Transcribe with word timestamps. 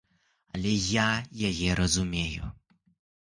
Але 0.53 0.71
я 0.91 1.03
яе 1.49 1.69
разумею. 1.81 2.49